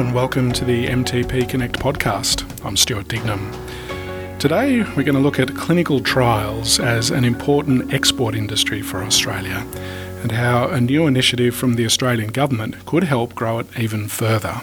[0.00, 2.64] and welcome to the MTP Connect podcast.
[2.64, 3.52] I'm Stuart Dignam.
[4.38, 9.66] Today, we're going to look at clinical trials as an important export industry for Australia
[10.22, 14.62] and how a new initiative from the Australian Government could help grow it even further.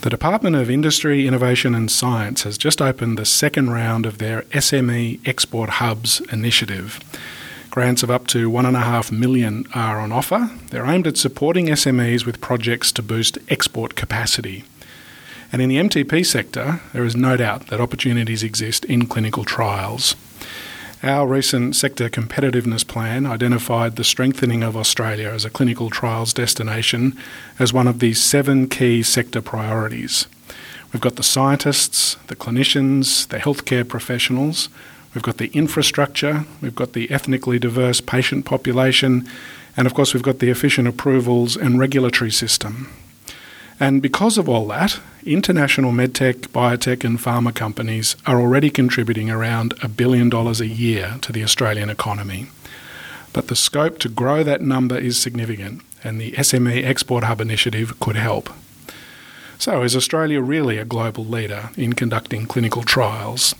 [0.00, 4.42] The Department of Industry, Innovation and Science has just opened the second round of their
[4.52, 6.98] SME Export Hubs initiative.
[7.70, 10.50] Grants of up to 1.5 million are on offer.
[10.70, 14.64] They're aimed at supporting SMEs with projects to boost export capacity.
[15.52, 20.16] And in the MTP sector, there is no doubt that opportunities exist in clinical trials.
[21.04, 27.16] Our recent sector competitiveness plan identified the strengthening of Australia as a clinical trials destination
[27.60, 30.26] as one of the seven key sector priorities.
[30.92, 34.68] We've got the scientists, the clinicians, the healthcare professionals,
[35.14, 39.28] We've got the infrastructure, we've got the ethnically diverse patient population,
[39.76, 42.92] and of course, we've got the efficient approvals and regulatory system.
[43.80, 49.74] And because of all that, international medtech, biotech, and pharma companies are already contributing around
[49.82, 52.48] a billion dollars a year to the Australian economy.
[53.32, 57.98] But the scope to grow that number is significant, and the SME Export Hub initiative
[58.00, 58.50] could help.
[59.58, 63.54] So, is Australia really a global leader in conducting clinical trials?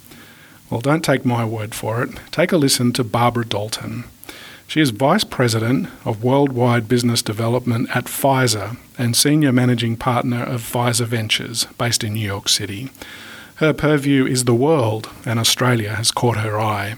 [0.70, 2.10] Well, don't take my word for it.
[2.30, 4.04] Take a listen to Barbara Dalton.
[4.68, 10.62] She is Vice President of Worldwide Business Development at Pfizer and Senior Managing Partner of
[10.62, 12.88] Pfizer Ventures, based in New York City.
[13.56, 16.94] Her purview is the world, and Australia has caught her eye.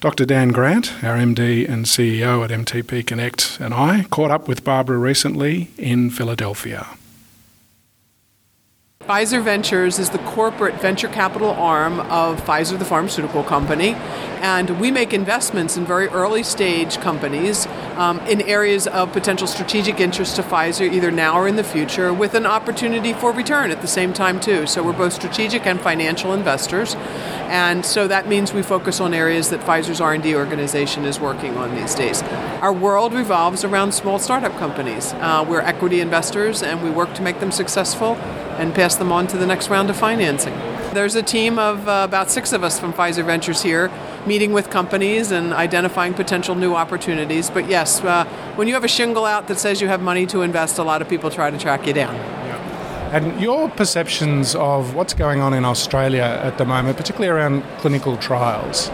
[0.00, 0.24] Dr.
[0.24, 4.98] Dan Grant, our MD and CEO at MTP Connect, and I caught up with Barbara
[4.98, 6.97] recently in Philadelphia.
[9.08, 13.94] Pfizer Ventures is the corporate venture capital arm of Pfizer, the pharmaceutical company,
[14.42, 19.98] and we make investments in very early stage companies um, in areas of potential strategic
[19.98, 23.80] interest to Pfizer, either now or in the future, with an opportunity for return at
[23.80, 24.66] the same time too.
[24.66, 26.94] So we're both strategic and financial investors,
[27.48, 31.74] and so that means we focus on areas that Pfizer's R&D organization is working on
[31.74, 32.22] these days.
[32.60, 35.14] Our world revolves around small startup companies.
[35.14, 38.18] Uh, we're equity investors, and we work to make them successful
[38.58, 40.54] and pass them on to the next round of financing.
[40.92, 43.90] There's a team of uh, about six of us from Pfizer Ventures here
[44.26, 47.50] meeting with companies and identifying potential new opportunities.
[47.50, 48.24] But yes, uh,
[48.56, 51.02] when you have a shingle out that says you have money to invest, a lot
[51.02, 52.14] of people try to track you down.
[53.10, 58.18] And your perceptions of what's going on in Australia at the moment, particularly around clinical
[58.18, 58.90] trials?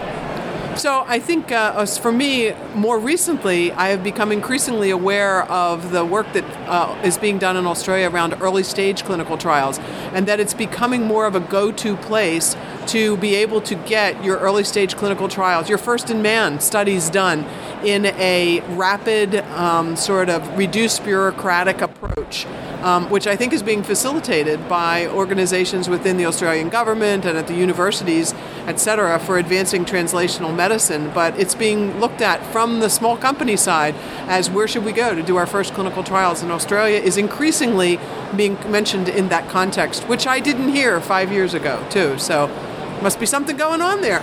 [0.77, 6.05] So I think uh, for me, more recently, I have become increasingly aware of the
[6.05, 9.79] work that uh, is being done in Australia around early stage clinical trials,
[10.13, 12.57] and that it's becoming more of a go-to place
[12.89, 17.11] to be able to get your early stage clinical trials, your first in man studies
[17.11, 17.45] done
[17.85, 22.47] in a rapid, um, sort of reduced bureaucratic approach
[22.85, 27.47] um, which I think is being facilitated by organizations within the Australian government and at
[27.47, 28.35] the universities,
[28.67, 31.11] et cetera, for advancing translational medicine.
[31.15, 33.95] But it's being looked at from the small company side
[34.29, 37.99] as where should we go to do our first clinical trials in Australia is increasingly
[38.37, 42.19] being mentioned in that context, which I didn't hear five years ago, too.
[42.19, 42.51] So
[43.05, 44.23] must be something going on there.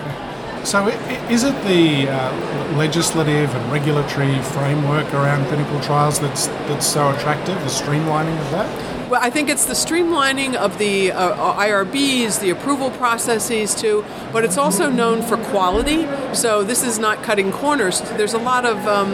[0.66, 0.88] So,
[1.30, 7.56] is it the uh, legislative and regulatory framework around clinical trials that's that's so attractive?
[7.62, 9.01] The streamlining of that?
[9.12, 14.46] Well, I think it's the streamlining of the uh, IRBs, the approval processes too, but
[14.46, 16.08] it's also known for quality.
[16.34, 18.00] So this is not cutting corners.
[18.00, 19.12] There's a lot of um,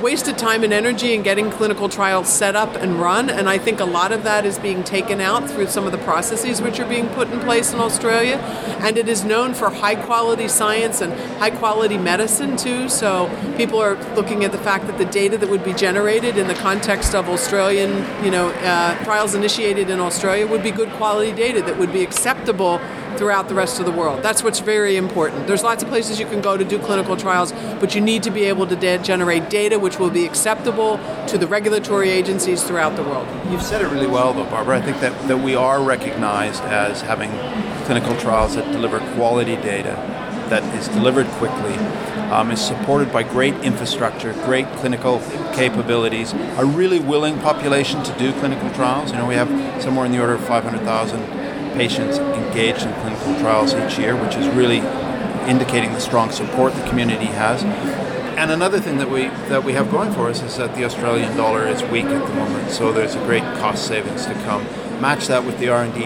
[0.00, 3.80] wasted time and energy in getting clinical trials set up and run, and I think
[3.80, 6.88] a lot of that is being taken out through some of the processes which are
[6.88, 8.36] being put in place in Australia.
[8.80, 12.88] And it is known for high quality science and high quality medicine too.
[12.88, 16.46] So people are looking at the fact that the data that would be generated in
[16.46, 17.90] the context of Australian,
[18.24, 22.04] you know, uh, trials initiated in Australia would be good quality data that would be
[22.04, 22.78] acceptable
[23.16, 24.22] throughout the rest of the world.
[24.22, 25.48] That's what's very important.
[25.48, 27.50] There's lots of places you can go to do clinical trials,
[27.80, 31.38] but you need to be able to de- generate data which will be acceptable to
[31.38, 33.26] the regulatory agencies throughout the world.
[33.50, 34.78] You've said it really well, though, Barbara.
[34.78, 37.30] I think that, that we are recognized as having
[37.86, 39.96] clinical trials that deliver quality data,
[40.50, 41.74] that is delivered quickly,
[42.32, 45.20] um, is supported by great infrastructure, great clinical
[45.54, 49.10] capabilities, a really willing population to do clinical trials.
[49.10, 49.48] You know, we have
[49.82, 51.20] somewhere in the order of 500,000
[51.74, 54.78] patients engaged in clinical trials each year, which is really
[55.48, 57.62] indicating the strong support the community has.
[58.36, 61.34] And another thing that we that we have going for us is that the Australian
[61.36, 64.62] dollar is weak at the moment, so there's a great cost savings to come.
[65.00, 66.04] Match that with the R&D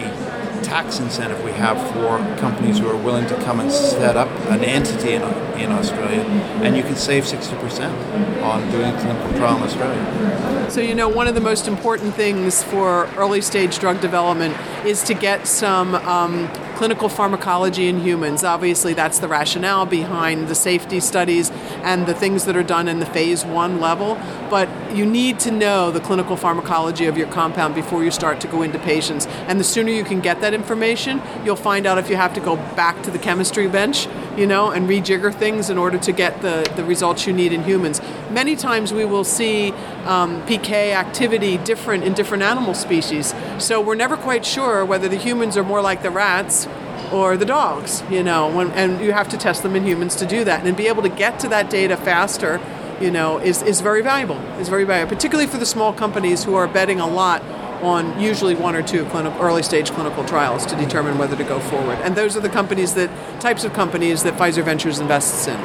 [0.63, 4.63] tax incentive we have for companies who are willing to come and set up an
[4.63, 5.21] entity in,
[5.59, 6.21] in Australia,
[6.63, 10.69] and you can save 60% on doing clinical trial in Australia.
[10.71, 14.55] So, you know, one of the most important things for early stage drug development
[14.85, 16.49] is to get some um,
[16.81, 18.43] clinical pharmacology in humans.
[18.43, 21.51] Obviously, that's the rationale behind the safety studies
[21.83, 24.15] and the things that are done in the phase one level.
[24.49, 28.47] But you need to know the clinical pharmacology of your compound before you start to
[28.47, 29.27] go into patients.
[29.47, 32.39] And the sooner you can get that information, you'll find out if you have to
[32.39, 34.07] go back to the chemistry bench,
[34.37, 37.63] you know, and rejigger things in order to get the, the results you need in
[37.63, 38.01] humans.
[38.29, 39.71] Many times we will see
[40.05, 43.33] um, PK activity different in different animal species.
[43.59, 46.67] So we're never quite sure whether the humans are more like the rats
[47.11, 50.25] or the dogs, you know, when, and you have to test them in humans to
[50.25, 50.65] do that.
[50.65, 52.61] And be able to get to that data faster,
[53.01, 54.37] you know, is, is very valuable.
[54.59, 57.41] Is very valuable, particularly for the small companies who are betting a lot
[57.81, 59.05] on usually one or two
[59.39, 61.97] early stage clinical trials to determine whether to go forward.
[61.99, 63.09] And those are the companies that
[63.41, 65.59] types of companies that Pfizer Ventures invests in.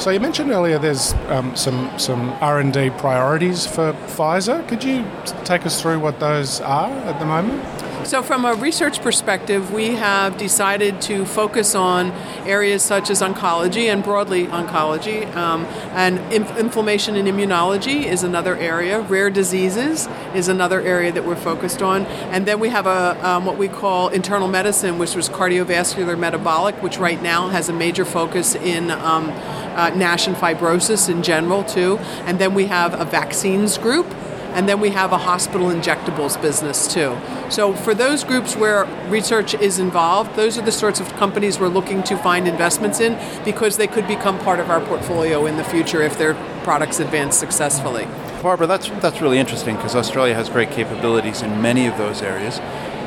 [0.00, 4.66] So you mentioned earlier there's um, some some R and D priorities for Pfizer.
[4.66, 5.04] Could you
[5.44, 7.62] take us through what those are at the moment?
[8.04, 12.10] So, from a research perspective, we have decided to focus on
[12.46, 15.32] areas such as oncology and broadly oncology.
[15.36, 19.00] Um, and inf- inflammation and immunology is another area.
[19.00, 22.04] Rare diseases is another area that we're focused on.
[22.32, 26.82] And then we have a um, what we call internal medicine, which was cardiovascular metabolic,
[26.82, 28.90] which right now has a major focus in.
[28.90, 29.32] Um,
[29.72, 31.98] uh, NASH and fibrosis in general, too.
[32.26, 34.06] And then we have a vaccines group,
[34.54, 37.16] and then we have a hospital injectables business too.
[37.50, 41.68] So for those groups where research is involved, those are the sorts of companies we're
[41.68, 45.64] looking to find investments in because they could become part of our portfolio in the
[45.64, 46.34] future if their
[46.64, 48.06] products advance successfully.
[48.42, 52.60] Barbara, that's that's really interesting because Australia has great capabilities in many of those areas.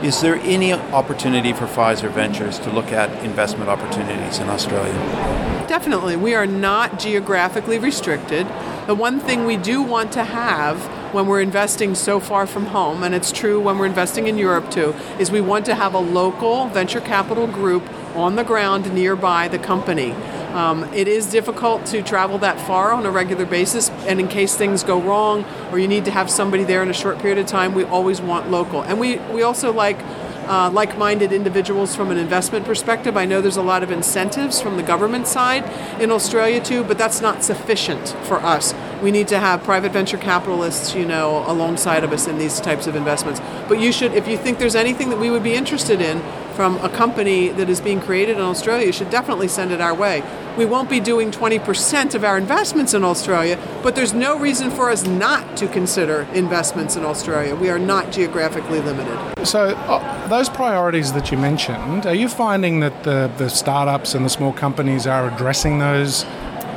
[0.03, 4.93] Is there any opportunity for Pfizer Ventures to look at investment opportunities in Australia?
[5.67, 6.15] Definitely.
[6.15, 8.45] We are not geographically restricted.
[8.87, 10.77] The one thing we do want to have
[11.15, 14.69] when we're investing so far from home, and it's true when we're investing in Europe
[14.69, 17.83] too, is we want to have a local venture capital group
[18.15, 20.11] on the ground nearby the company.
[20.51, 24.55] Um, it is difficult to travel that far on a regular basis, and in case
[24.55, 27.45] things go wrong or you need to have somebody there in a short period of
[27.45, 28.81] time, we always want local.
[28.81, 29.97] And we, we also like
[30.47, 33.17] uh, like minded individuals from an investment perspective.
[33.17, 35.63] I know there's a lot of incentives from the government side
[35.99, 38.73] in Australia too, but that's not sufficient for us.
[39.05, 42.87] We need to have private venture capitalists, you know, alongside of us in these types
[42.87, 43.39] of investments.
[43.67, 46.23] But you should, if you think there's anything that we would be interested in
[46.55, 49.93] from a company that is being created in Australia, you should definitely send it our
[49.93, 50.23] way.
[50.57, 54.89] We won't be doing 20% of our investments in Australia, but there's no reason for
[54.89, 57.55] us not to consider investments in Australia.
[57.55, 59.45] We are not geographically limited.
[59.45, 64.25] So, uh, those priorities that you mentioned, are you finding that the, the startups and
[64.25, 66.25] the small companies are addressing those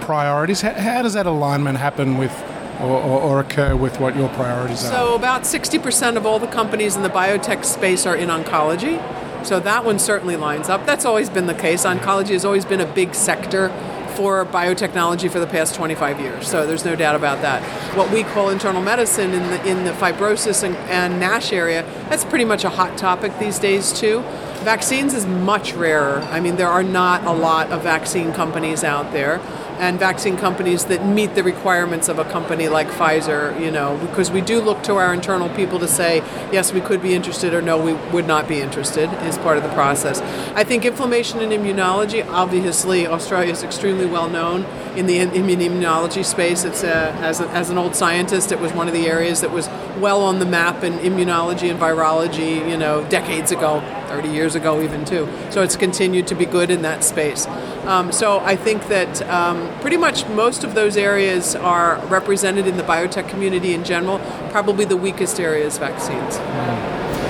[0.08, 0.62] priorities?
[0.62, 2.32] How, how does that alignment happen with
[2.80, 4.90] or, or, or, occur with what your priorities are?
[4.90, 8.96] So, about 60% of all the companies in the biotech space are in oncology.
[9.44, 10.86] So that one certainly lines up.
[10.86, 11.84] That's always been the case.
[11.84, 13.68] Oncology has always been a big sector
[14.16, 16.48] for biotechnology for the past 25 years.
[16.48, 17.62] So there's no doubt about that.
[17.94, 22.24] What we call internal medicine in the, in the fibrosis and, and NASH area, that's
[22.24, 24.22] pretty much a hot topic these days too.
[24.64, 26.20] Vaccines is much rarer.
[26.32, 29.40] I mean, there are not a lot of vaccine companies out there
[29.78, 34.30] and vaccine companies that meet the requirements of a company like Pfizer, you know, because
[34.30, 36.18] we do look to our internal people to say,
[36.52, 39.62] yes, we could be interested or no, we would not be interested as part of
[39.62, 40.20] the process.
[40.54, 44.64] I think inflammation and immunology, obviously, Australia is extremely well known
[44.96, 46.64] in the immunology space.
[46.64, 49.52] It's a, as, a, as an old scientist, it was one of the areas that
[49.52, 49.68] was
[49.98, 54.82] well on the map in immunology and virology, you know, decades ago, 30 years ago
[54.82, 55.28] even too.
[55.50, 57.46] So it's continued to be good in that space.
[57.88, 62.76] Um, so I think that um, pretty much most of those areas are represented in
[62.76, 64.18] the biotech community in general.
[64.50, 66.36] Probably the weakest area is vaccines.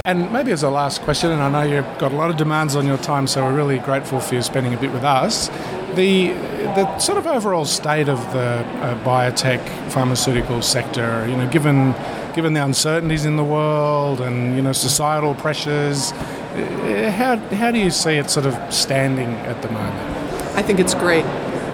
[0.04, 2.74] And maybe as a last question, and I know you've got a lot of demands
[2.74, 5.48] on your time, so we're really grateful for you spending a bit with us.
[5.94, 6.32] The
[6.74, 9.60] the sort of overall state of the uh, biotech
[9.92, 11.94] pharmaceutical sector, you know, given
[12.34, 17.78] given the uncertainties in the world and you know societal pressures, uh, how how do
[17.78, 20.27] you see it sort of standing at the moment?
[20.58, 21.24] I think it's great.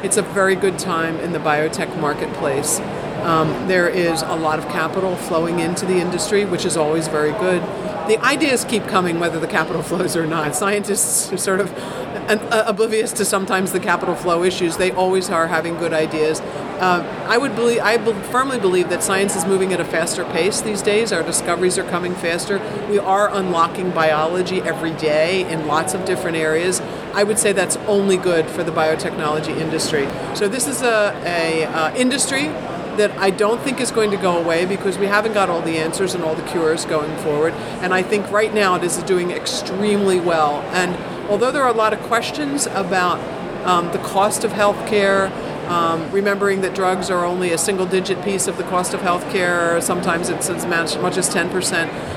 [0.05, 2.81] It's a very good time in the biotech marketplace.
[3.25, 7.33] Um, there is a lot of capital flowing into the industry, which is always very
[7.33, 7.62] good.
[8.11, 10.55] The ideas keep coming whether the capital flows or not.
[10.55, 11.71] Scientists sort of
[12.28, 14.76] and, uh, oblivious to sometimes the capital flow issues.
[14.76, 16.40] They always are having good ideas.
[16.80, 20.25] Uh, I would believe, I be- firmly believe that science is moving at a faster
[20.25, 21.12] pace these days.
[21.12, 22.61] Our discoveries are coming faster.
[22.90, 26.80] We are unlocking biology every day in lots of different areas.
[27.14, 30.09] I would say that's only good for the biotechnology industry.
[30.35, 32.49] So this is a, a uh, industry
[32.97, 35.78] that I don't think is going to go away because we haven't got all the
[35.78, 37.52] answers and all the cures going forward.
[37.83, 40.62] And I think right now it is doing extremely well.
[40.73, 40.94] And
[41.28, 43.19] although there are a lot of questions about
[43.66, 45.31] um, the cost of healthcare,
[45.68, 49.83] um, remembering that drugs are only a single digit piece of the cost of healthcare.
[49.83, 51.71] Sometimes it's as much as 10%.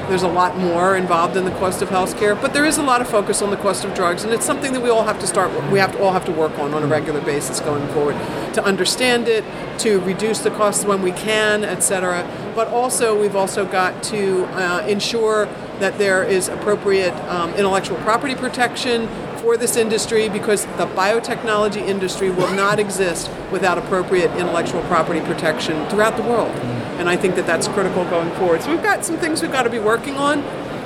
[0.09, 3.01] There's a lot more involved in the cost of healthcare, but there is a lot
[3.01, 5.27] of focus on the cost of drugs, and it's something that we all have to
[5.27, 5.51] start.
[5.71, 8.15] We have to all have to work on on a regular basis going forward
[8.53, 9.43] to understand it,
[9.79, 12.25] to reduce the costs when we can, etc.
[12.55, 15.45] But also, we've also got to uh, ensure
[15.79, 19.07] that there is appropriate um, intellectual property protection
[19.47, 25.87] for this industry because the biotechnology industry will not exist without appropriate intellectual property protection
[25.87, 26.53] throughout the world.
[26.53, 26.99] Mm.
[26.99, 28.61] And I think that that's critical going forward.
[28.61, 30.41] So we've got some things we've got to be working on,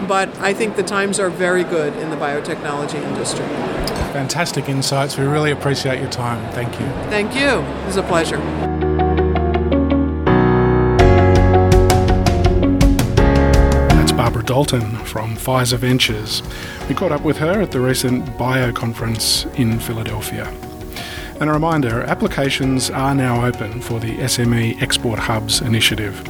[0.07, 3.45] but I think the times are very good in the biotechnology industry.
[4.13, 5.17] Fantastic insights.
[5.17, 6.47] We really appreciate your time.
[6.53, 6.85] Thank you.
[7.09, 7.61] Thank you.
[7.81, 8.90] It was a pleasure.
[14.51, 16.43] Dalton from Pfizer Ventures.
[16.89, 20.45] We caught up with her at the recent Bio Conference in Philadelphia.
[21.39, 26.21] And a reminder applications are now open for the SME Export Hubs initiative.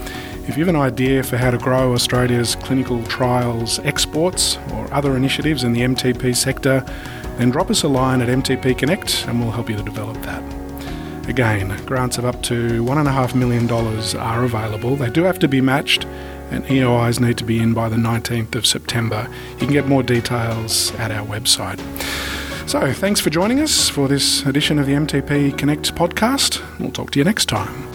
[0.48, 5.16] If you have an idea for how to grow Australia's clinical trials exports or other
[5.16, 6.86] initiatives in the MTP sector,
[7.40, 10.44] then drop us a line at MTP Connect and we'll help you to develop that.
[11.28, 13.72] Again, grants of up to $1.5 million
[14.20, 14.96] are available.
[14.96, 16.06] They do have to be matched
[16.52, 19.28] and EOIs need to be in by the 19th of September.
[19.54, 21.80] You can get more details at our website.
[22.70, 26.62] So, thanks for joining us for this edition of the MTP Connect podcast.
[26.80, 27.91] We'll talk to you next time.